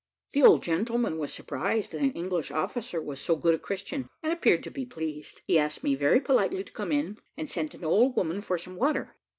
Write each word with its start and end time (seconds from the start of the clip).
The 0.33 0.41
old 0.41 0.63
gentleman 0.63 1.19
was 1.19 1.31
surprised 1.31 1.91
that 1.91 2.01
an 2.01 2.13
English 2.13 2.49
officer 2.49 2.99
was 2.99 3.21
so 3.21 3.35
good 3.35 3.53
a 3.53 3.59
Christian, 3.59 4.07
and 4.23 4.33
appeared 4.33 4.63
to 4.63 4.71
be 4.71 4.83
pleased. 4.83 5.43
He 5.45 5.59
asked 5.59 5.83
me 5.83 5.93
very 5.93 6.19
politely 6.19 6.63
to 6.63 6.71
come 6.73 6.91
in, 6.91 7.19
and 7.37 7.47
sent 7.47 7.75
an 7.75 7.85
old 7.85 8.15
woman 8.15 8.41
for 8.41 8.57
some 8.57 8.77
water. 8.77 9.15